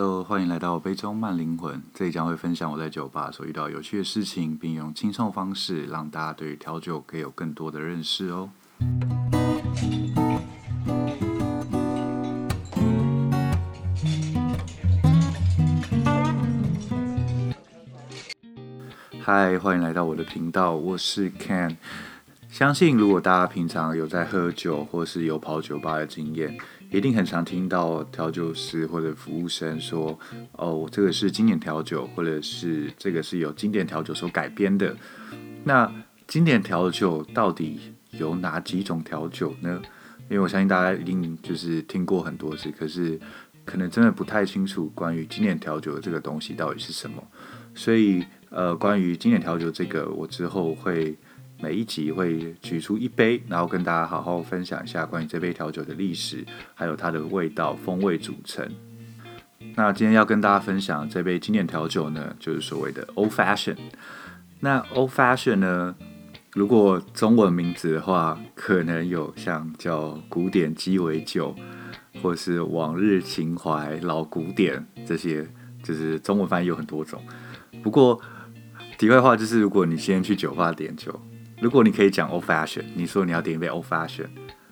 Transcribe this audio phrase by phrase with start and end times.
[0.00, 1.82] Hello，欢迎来到杯中慢灵魂。
[1.92, 8.48] 这里将会分享我在酒吧所遇到有趣的事情，并用轻松方式让大家对于调酒可以有更多的认识哦。
[19.20, 21.74] 嗨，欢迎来到我的频道，我是 Ken。
[22.48, 26.56] 相信如果大家平常有在喝酒，或是有跑酒吧的经验，
[26.90, 30.18] 一定很常听到调酒师或者服务生说
[30.52, 34.96] ：“哦，这个是经典调酒，或者是这个是由经典调酒所改编的。”
[35.64, 35.92] 那
[36.26, 37.78] 经典调酒到底
[38.12, 39.82] 有哪几种调酒呢？
[40.30, 43.20] 因为我相信大家一定就是听过很多次，可是
[43.66, 47.22] 可能真的不太清楚关于经典调酒这个东西到底是什么。
[47.74, 51.16] 所以，呃，关于经典调酒这个，我之后会。
[51.60, 58.64] 每一集会举出一杯，然后跟大家好好分享一下关于这杯调酒的历史，还有它的味道、风味组成。
[59.74, 63.76] 那今天要跟大家分享这杯经典调酒呢，就是所谓的 Old Fashion。
[64.60, 65.96] 那 Old Fashion 呢，
[66.52, 71.56] 如果中文名字的话，可能有像叫古典鸡尾酒，
[72.22, 75.44] 或是往日情怀、老古典这些，
[75.82, 77.20] 就是中文翻译有很多种。
[77.82, 78.20] 不过
[78.96, 81.20] 题外话就是，如果你先去酒吧点酒。
[81.60, 84.28] 如果你可以讲 Old Fashion，你说你要点一杯 Old Fashion，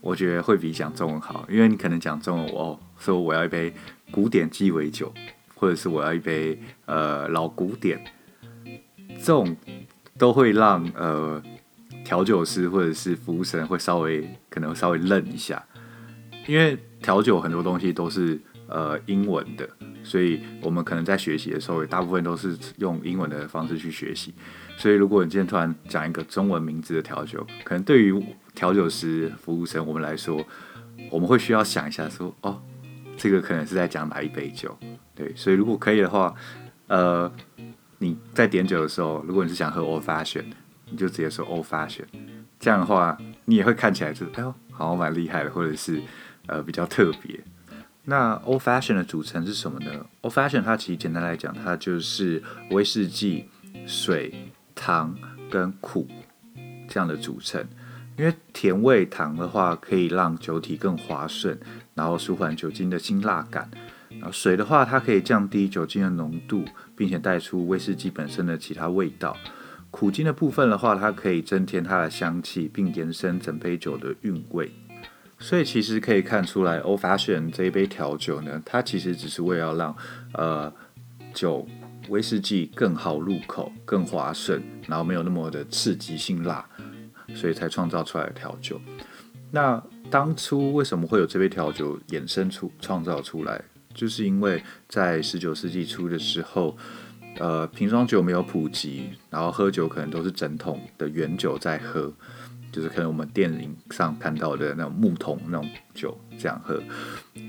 [0.00, 3.74] 我觉得会比讲中文好，因为你可能讲中文，哦，说我要一杯
[4.12, 5.12] 古典鸡尾酒，
[5.56, 6.56] 或者是我要一杯
[6.86, 8.00] 呃老古典，
[9.18, 9.56] 这种
[10.16, 11.42] 都会让呃
[12.04, 15.60] 调酒师或者是服务生会稍微可能稍微愣一下，
[16.46, 19.68] 因为调酒很多东西都是呃英文的。
[20.04, 24.32] 所以我们可能在学习的时候，也大部分都是用英文的方式去学习。
[24.76, 28.14] 所以如果你今天突然讲一个中文名字的调酒，可能对于
[28.54, 30.42] 调酒师、服务生我们来说，
[31.10, 32.62] 我们会需要想一下，说哦，
[33.16, 34.78] 这个可能是在讲哪一杯酒？
[35.14, 36.32] 对，所以如果可以的话，
[36.86, 37.30] 呃，
[37.98, 40.44] 你在点酒的时候，如果你是想喝 Old Fashion，
[40.90, 42.04] 你就直接说 Old Fashion。
[42.60, 46.00] 这样的话，你也会看起来是哎呦，好像蛮厉害的，或者是
[46.46, 47.38] 呃比较特别。
[48.10, 53.44] 那 Old Fashion 的组成是什么呢？Old Fashion 它其实简单来讲，它就是威士忌、
[53.86, 55.14] 水、糖
[55.50, 56.08] 跟苦
[56.88, 57.62] 这样的组成。
[58.16, 61.60] 因为甜味糖的话，可以让酒体更滑顺，
[61.92, 63.70] 然后舒缓酒精的辛辣感。
[64.12, 66.64] 然后水的话，它可以降低酒精的浓度，
[66.96, 69.36] 并且带出威士忌本身的其他味道。
[69.90, 74.72] 苦精的部分的话，它可以增添它的香气，并延伸整杯酒的韵味。
[75.40, 79.96] 所以其实可以看出来，Old Fashion 这一杯调酒呢，它其实只是为了让
[80.32, 80.72] 呃
[81.32, 81.66] 酒
[82.08, 86.66] 威士忌更好入口、更滑顺，然后没有那么的刺激性辣，
[87.34, 88.80] 所以才创造出来的调酒。
[89.50, 93.62] 那当初为什么会有这杯调酒衍生出、创造出来？
[93.94, 96.76] 就是因为在十九世纪初的时候，
[97.38, 102.12] 呃，瓶装酒没有普及，然后喝酒可能都是整桶的原酒在喝。
[102.70, 106.82] 就是可能我们电影上看到的那种木桶那种酒这样喝，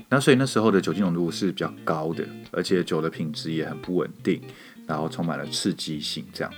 [0.08, 4.40] 那所以那时候的酒精浓度是比较高的，而且酒的品质也很不稳定，
[4.86, 6.52] 然后充满了刺激性这样。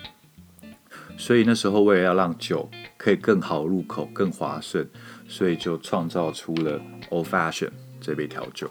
[1.19, 4.89] 所以那时候为了要让酒可以更好入口、更滑顺，
[5.29, 6.81] 所以就创造出了
[7.11, 8.71] Old Fashion 这杯调酒。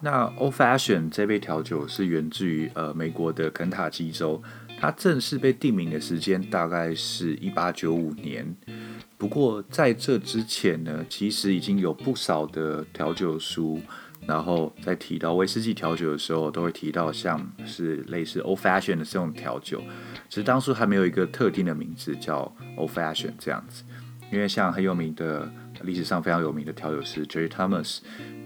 [0.00, 4.42] 那 Old Fashion 这杯调酒是源自于呃美国的肯塔基州，
[4.80, 8.56] 它正式被定名的时间大概是一八九五年。
[9.22, 13.80] 不过在这之前呢，其实已经有不少的调酒书，
[14.26, 19.80] 然后在提到威士忌调酒的时候，都会提到像是类似 Old Fashion 的这种调酒，
[20.28, 23.84] 其实当初还没有一个特定的名字叫 Old Fashion 这样子。
[24.32, 25.48] 因为像很有名的
[25.82, 27.98] 历史上非常有名的调酒师 Jerry Thomas，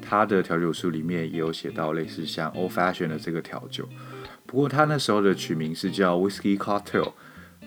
[0.03, 3.89] 他的调酒书里面也有写到类似像 Old Fashion 的这个调酒。
[4.45, 7.15] 不过他那时候的取名是叫 Whiskey Cocktail。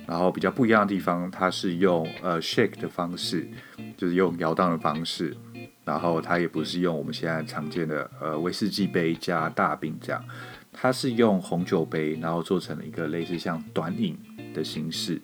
[0.10, 3.48] 然后比较不一样的地方，它是用呃 shake 的方式，
[3.96, 5.38] 就是用摇荡的方式，
[5.86, 10.20] 然后它也不是用我们现在常见的呃威士忌杯加大冰这样，
[10.74, 14.18] 它是用红酒杯，然后做成了一个类似像短饮
[14.52, 15.22] 的形式。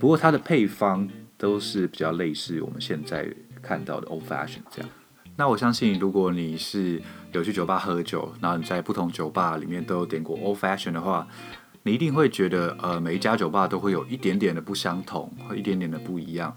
[0.00, 3.32] 不过它的配方都是比较类似我们现在
[3.62, 4.90] 看到的 old fashion 这样。
[5.36, 7.00] 那我相信，如果你是
[7.30, 11.28] 有去酒吧喝酒，然后你在不同酒吧里面都有点过 old fashion 的话。
[11.86, 16.52] 你一定会觉得，呃，每一家酒吧都会有一点点的不相同，和一点点的不一样。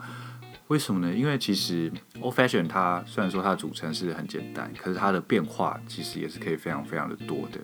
[0.70, 1.14] 为什么呢？
[1.14, 1.92] 因为其实
[2.22, 7.60] Old Fashion 它虽然说它的组成是很简单，可是它的变化其实也是可以非常非常的多的。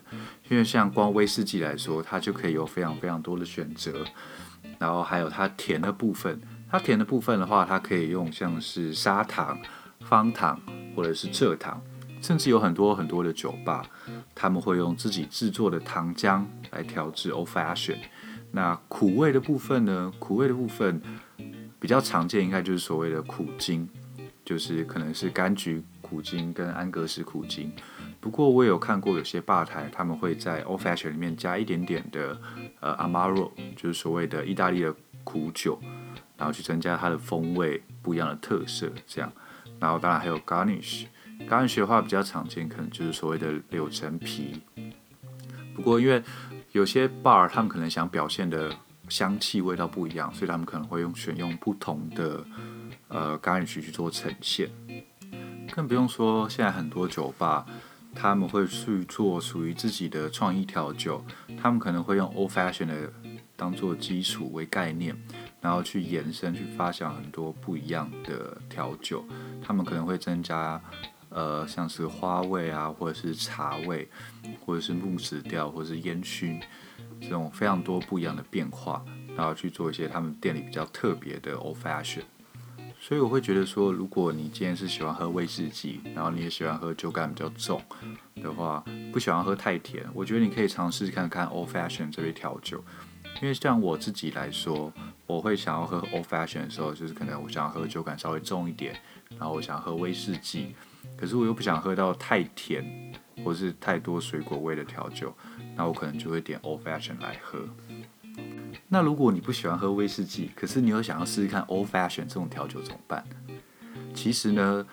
[0.50, 4.06] 因为像光威士忌来说，它就可以有非常非常多的选择。
[4.78, 9.58] 然后还有它甜的部分，它甜的部分的话，它可以用像是砂糖、
[10.02, 10.60] 方糖
[10.94, 11.82] 或者是蔗糖
[12.24, 13.86] 甚至有很多很多的酒吧，
[14.34, 17.98] 他们会用自己制作的糖浆来调制 Old Fashion。
[18.52, 20.14] 那苦味的部分呢？
[20.20, 21.02] 苦味的部分
[21.82, 23.90] 比较常见，应该就是所谓的苦精，
[24.46, 27.74] 就是可能是柑橘苦精跟安格斯苦精。
[28.22, 32.40] 不过我也有看过有些吧台，他们会在 Old Fashion 里面加一点点的
[32.80, 34.96] 呃 Amaro，就是所谓的意大利的
[35.26, 35.78] 苦酒，
[36.38, 38.90] 然后去增加它的风味不一样的特色。
[39.06, 39.30] 这样，
[39.78, 41.06] 然后当然还有 garnish
[41.50, 44.62] Garnish，Garnish 的话比较常见，可能就是所谓的柳橙皮。
[45.76, 46.22] 不过因为
[46.72, 48.72] 有些 bar 他们可能想表现的
[49.10, 52.46] 香气味道不一样，所以他们可能会用选用不同的
[53.08, 54.70] 呃 garnish 去做呈现。
[55.72, 57.66] 更不用说现在很多酒吧
[58.14, 61.24] 他们会去做属于自己的创意调酒，
[61.62, 63.12] 他们可能会用 old fashion 的
[63.56, 65.16] 当做基础为概念，
[65.62, 69.26] 然后去延伸去发想很多不一样的调酒。
[69.64, 70.80] 他们可能会增加。
[71.34, 74.08] 呃，像是花味啊，或者是茶味，
[74.64, 76.62] 或者是木质调，或者是烟熏，
[77.20, 79.04] 这种非常多不一样的变化，
[79.36, 82.22] 然后去做一些他们店里比较特别的 old fashion。
[83.00, 87.82] 所以我会觉得说，如果你今天是喜欢喝威士忌，然后你也喜欢喝酒感比较重
[88.36, 88.82] 的话，
[89.12, 92.82] 不喜欢喝太甜，我觉得你可以尝试看看 old fashion 这杯调酒。
[93.42, 94.94] 因为像我自己来说，
[95.26, 98.96] 我会想要喝 old fashion 的时候，就是可能我想要喝酒感稍微重一点，
[99.32, 100.76] 然后我想要喝威士忌。
[101.18, 102.84] 可是我又不想喝到太甜，
[103.44, 105.34] 或是太多水果味的调酒，
[105.76, 107.60] 那我可能就会点 Old Fashion 来喝。
[108.88, 113.24] 那如果你不喜欢喝威士忌，可是你又想要试试看 Old Fashion 这种调酒怎么办？
[114.14, 114.86] 其实呢，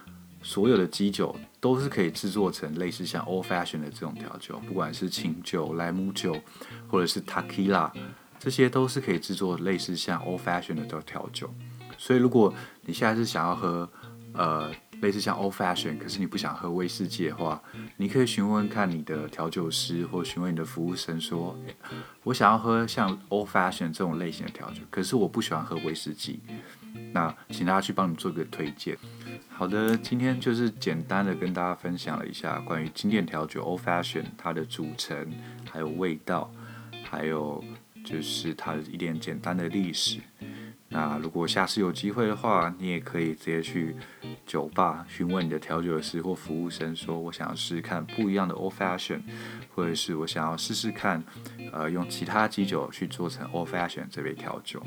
[0.42, 6.36] 所有的基酒都是可以制作成类似像 Old Fashion 的这种调酒，不管是清酒、莱姆酒，
[6.88, 7.90] 或者是 Tequila，
[8.38, 11.52] 这些都是可以制作类似像 Old Fashion 的调酒。
[11.98, 13.90] 所以如果你现在是想要喝，
[14.34, 14.70] 呃。
[15.00, 17.62] 类似像 Old Fashion，可是你不想喝威士忌的话，
[17.96, 21.58] 你可以询问看你的调酒师，或询问你的服务生说，
[22.22, 26.40] 我想要喝像 Old Fashion 这种类型的调酒，可是我不喜欢喝威士忌，
[27.12, 28.96] 那请大家去帮你做个推荐。
[29.48, 35.30] 好的，今天就是简单的跟大家分享了一下关于经典调酒 Old Fashion 它的组成，
[35.70, 36.50] 还有味道，
[37.04, 37.62] 还有
[38.04, 40.20] 就是它一点简单的历史。
[40.92, 43.94] 那如果下次有机会的话，你也可以直接去
[44.44, 49.20] 酒吧询问你的调酒师或服务生，说我想要试试看不一样的 Old Fashion，
[49.72, 51.22] 或者是我想要试试看，
[51.72, 54.82] 呃，用其他基酒去做成 Old Fashion 这杯调酒。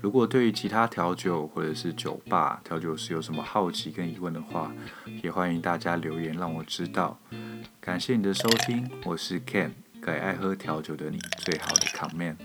[0.00, 4.72] 如果对于其他调酒或者是酒吧调酒师有什么好奇跟疑问的话，
[5.22, 7.16] 也欢迎大家留言让我知道。
[7.80, 9.70] 感谢你的收听，我是 Ken，
[10.02, 12.36] 给爱喝调酒的你最好的 comment。